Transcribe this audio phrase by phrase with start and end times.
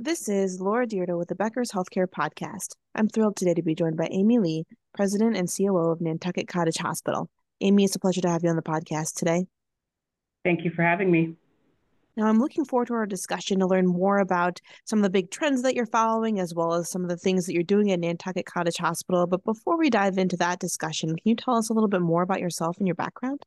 [0.00, 2.76] This is Laura Dyrda with the Becker's Healthcare Podcast.
[2.94, 6.76] I'm thrilled today to be joined by Amy Lee, President and COO of Nantucket Cottage
[6.76, 7.28] Hospital.
[7.60, 9.46] Amy, it's a pleasure to have you on the podcast today.
[10.44, 11.34] Thank you for having me.
[12.16, 15.32] Now, I'm looking forward to our discussion to learn more about some of the big
[15.32, 17.98] trends that you're following, as well as some of the things that you're doing at
[17.98, 19.26] Nantucket Cottage Hospital.
[19.26, 22.22] But before we dive into that discussion, can you tell us a little bit more
[22.22, 23.42] about yourself and your background?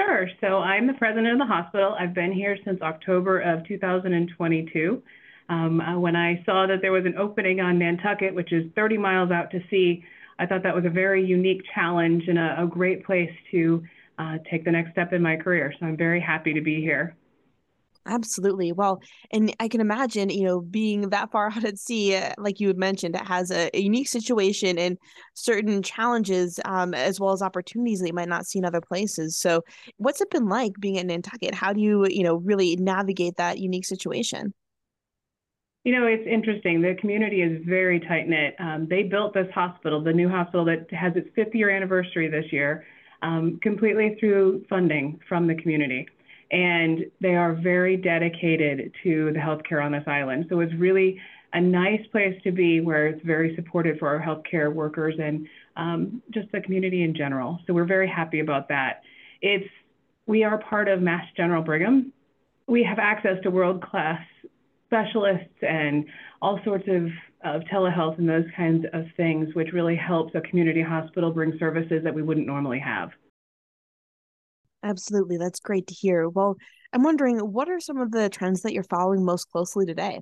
[0.00, 0.28] Sure.
[0.40, 1.94] So I'm the president of the hospital.
[1.98, 5.02] I've been here since October of 2022.
[5.50, 8.96] Um, uh, when I saw that there was an opening on Nantucket, which is 30
[8.96, 10.02] miles out to sea,
[10.38, 13.82] I thought that was a very unique challenge and a, a great place to
[14.18, 15.74] uh, take the next step in my career.
[15.78, 17.14] So I'm very happy to be here.
[18.06, 18.72] Absolutely.
[18.72, 22.60] Well, and I can imagine, you know, being that far out at sea, uh, like
[22.60, 24.98] you had mentioned, it has a, a unique situation and
[25.34, 29.36] certain challenges, um, as well as opportunities that you might not see in other places.
[29.36, 29.62] So,
[29.96, 31.54] what's it been like being at Nantucket?
[31.54, 34.54] How do you, you know, really navigate that unique situation?
[35.84, 36.82] You know, it's interesting.
[36.82, 38.54] The community is very tight knit.
[38.58, 42.52] Um, they built this hospital, the new hospital that has its fifth year anniversary this
[42.52, 42.84] year,
[43.22, 46.06] um, completely through funding from the community
[46.50, 50.46] and they are very dedicated to the healthcare on this island.
[50.48, 51.20] So it's really
[51.52, 56.22] a nice place to be where it's very supported for our healthcare workers and um,
[56.30, 57.58] just the community in general.
[57.66, 59.02] So we're very happy about that.
[59.42, 59.68] It's
[60.26, 62.12] we are part of Mass General Brigham.
[62.68, 64.20] We have access to world class
[64.86, 66.04] specialists and
[66.40, 67.06] all sorts of,
[67.44, 72.02] of telehealth and those kinds of things, which really helps a community hospital bring services
[72.04, 73.10] that we wouldn't normally have.
[74.82, 75.36] Absolutely.
[75.36, 76.28] That's great to hear.
[76.28, 76.56] Well,
[76.92, 80.20] I'm wondering what are some of the trends that you're following most closely today?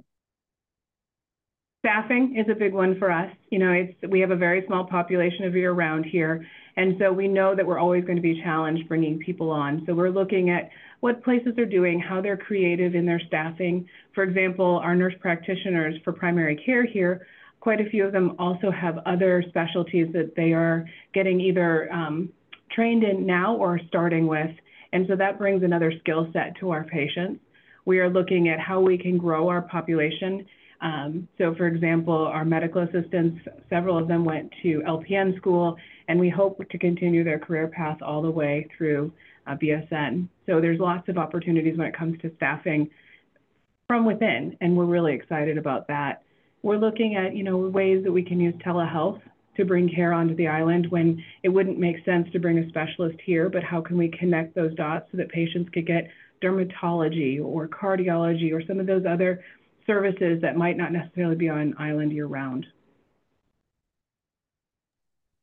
[1.87, 3.33] Staffing is a big one for us.
[3.51, 6.45] You know, it's we have a very small population of year round here,
[6.77, 9.85] and so we know that we're always going to be challenged bringing people on.
[9.87, 13.89] So we're looking at what places are doing, how they're creative in their staffing.
[14.13, 17.27] For example, our nurse practitioners for primary care here,
[17.61, 20.85] quite a few of them also have other specialties that they are
[21.15, 22.29] getting either um,
[22.71, 24.51] trained in now or starting with.
[24.93, 27.41] And so that brings another skill set to our patients.
[27.85, 30.47] We are looking at how we can grow our population.
[30.81, 35.77] Um, so, for example, our medical assistants, several of them went to LPN school,
[36.09, 39.13] and we hope to continue their career path all the way through
[39.47, 40.29] uh, BSN.
[40.47, 42.89] So, there's lots of opportunities when it comes to staffing
[43.89, 46.23] from within, and we're really excited about that.
[46.63, 49.21] We're looking at, you know, ways that we can use telehealth
[49.59, 53.19] to bring care onto the island when it wouldn't make sense to bring a specialist
[53.25, 56.09] here, but how can we connect those dots so that patients could get
[56.43, 59.45] dermatology or cardiology or some of those other
[59.87, 62.67] services that might not necessarily be on island year round.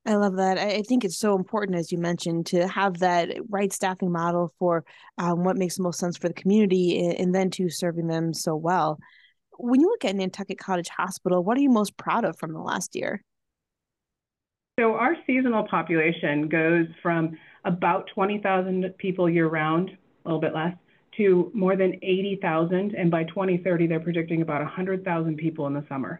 [0.08, 0.60] I love that.
[0.60, 4.86] I think it's so important, as you mentioned, to have that right staffing model for
[5.18, 8.56] um, what makes the most sense for the community and then to serving them so
[8.56, 9.00] well.
[9.58, 12.60] When you look at Nantucket Cottage Hospital, what are you most proud of from the
[12.60, 13.24] last year?
[14.78, 20.76] So our seasonal population goes from about 20,000 people year round, a little bit less,
[21.16, 22.94] to more than 80,000.
[22.94, 26.20] And by 2030, they're predicting about 100,000 people in the summer.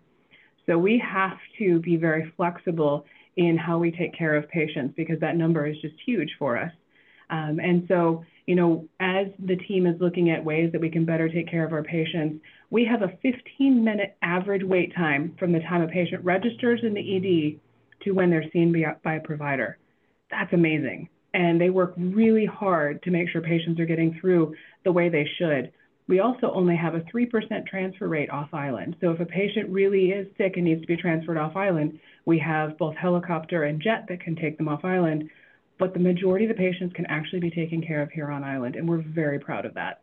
[0.68, 3.06] So we have to be very flexible
[3.36, 6.72] in how we take care of patients because that number is just huge for us.
[7.30, 11.04] Um, and so, you know, as the team is looking at ways that we can
[11.04, 15.52] better take care of our patients, we have a 15 minute average wait time from
[15.52, 17.60] the time a patient registers in the ED
[18.06, 18.74] to when they're seen
[19.04, 19.78] by a provider.
[20.32, 21.10] That's amazing.
[21.34, 24.56] And they work really hard to make sure patients are getting through
[24.86, 25.72] the way they should.
[26.08, 28.96] We also only have a 3% transfer rate off island.
[29.02, 32.40] So if a patient really is sick and needs to be transferred off island, we
[32.40, 35.30] have both helicopter and jet that can take them off island.
[35.78, 38.76] But the majority of the patients can actually be taken care of here on island,
[38.76, 40.02] and we're very proud of that.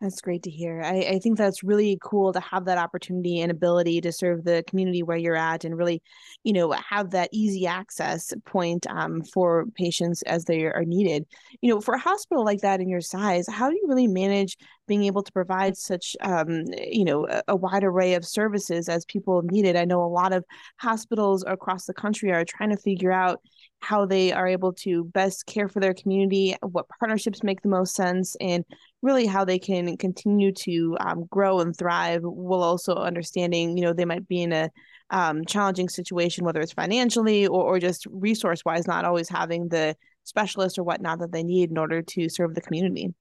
[0.00, 0.80] That's great to hear.
[0.80, 4.62] I, I think that's really cool to have that opportunity and ability to serve the
[4.68, 6.02] community where you're at and really,
[6.44, 11.26] you know, have that easy access point um, for patients as they are needed.
[11.62, 14.56] You know, for a hospital like that in your size, how do you really manage
[14.86, 19.04] being able to provide such, um, you know, a, a wide array of services as
[19.06, 19.74] people need it?
[19.74, 20.44] I know a lot of
[20.76, 23.40] hospitals across the country are trying to figure out
[23.80, 27.94] how they are able to best care for their community, what partnerships make the most
[27.94, 28.64] sense, and
[29.02, 33.92] really how they can continue to um, grow and thrive while also understanding, you know,
[33.92, 34.70] they might be in a
[35.10, 39.96] um, challenging situation, whether it's financially or, or just resource wise, not always having the
[40.24, 43.14] specialist or whatnot that they need in order to serve the community.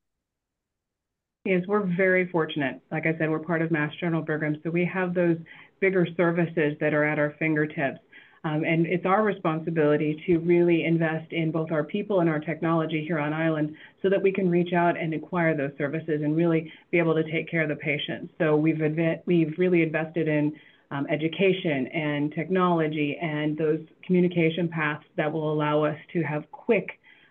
[1.45, 2.81] Yes, we're very fortunate.
[2.91, 5.37] Like I said, we're part of Mass General Brigham, so we have those
[5.79, 7.99] bigger services that are at our fingertips.
[8.47, 13.03] Um, and it's our responsibility to really invest in both our people and our technology
[13.05, 16.71] here on island so that we can reach out and acquire those services and really
[16.91, 18.33] be able to take care of the patients.
[18.37, 18.79] So we've,
[19.25, 20.53] we've really invested in
[20.91, 26.87] um, education and technology and those communication paths that will allow us to have quick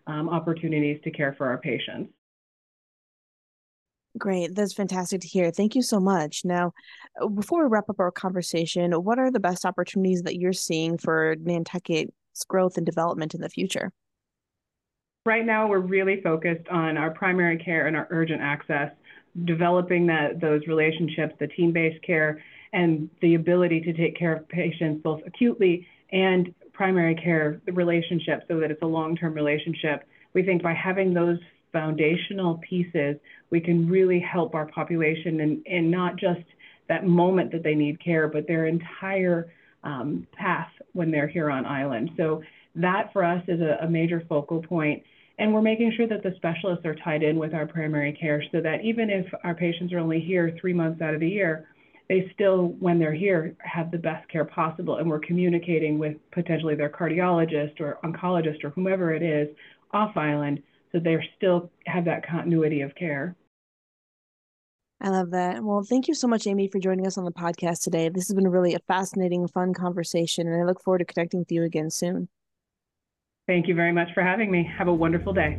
[0.06, 2.12] um, opportunities to care for our patients.
[4.18, 4.54] Great.
[4.54, 5.50] That's fantastic to hear.
[5.50, 6.44] Thank you so much.
[6.44, 6.72] Now,
[7.20, 10.96] uh, before we wrap up our conversation, what are the best opportunities that you're seeing
[10.96, 13.92] for Nantucket's growth and development in the future?
[15.26, 18.92] Right now, we're really focused on our primary care and our urgent access,
[19.44, 22.42] developing that, those relationships, the team based care,
[22.72, 28.60] and the ability to take care of patients both acutely and primary care relationship so
[28.60, 30.04] that it's a long term relationship.
[30.32, 31.38] We think by having those
[31.72, 33.16] foundational pieces,
[33.50, 36.40] we can really help our population and, and not just
[36.88, 39.52] that moment that they need care, but their entire
[39.84, 42.10] um, path when they're here on island.
[42.16, 42.42] So
[42.76, 45.02] that for us is a, a major focal point.
[45.38, 48.60] And we're making sure that the specialists are tied in with our primary care so
[48.62, 51.68] that even if our patients are only here three months out of the year,
[52.08, 54.96] they still, when they're here, have the best care possible.
[54.96, 59.48] And we're communicating with potentially their cardiologist or oncologist or whomever it is
[59.92, 60.62] off island
[60.96, 63.36] so they still have that continuity of care.
[65.00, 65.62] I love that.
[65.62, 68.08] Well, thank you so much, Amy, for joining us on the podcast today.
[68.08, 71.52] This has been really a fascinating, fun conversation, and I look forward to connecting with
[71.52, 72.28] you again soon.
[73.46, 74.68] Thank you very much for having me.
[74.78, 75.58] Have a wonderful day.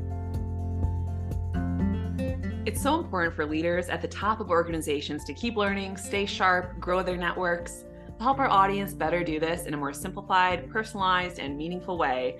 [2.66, 6.80] It's so important for leaders at the top of organizations to keep learning, stay sharp,
[6.80, 7.86] grow their networks.
[8.18, 12.40] To help our audience better do this in a more simplified, personalized, and meaningful way,